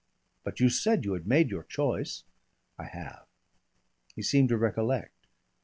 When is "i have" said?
2.79-3.27